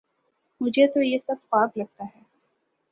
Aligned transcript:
مجھے 0.61 0.87
تو 0.87 1.01
یہ 1.01 1.17
سب 1.17 1.35
خواب 1.49 1.69
لگتا 1.75 2.05
ہے 2.05 2.19